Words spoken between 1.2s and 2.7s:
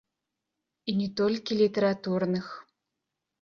толькі літаратурных.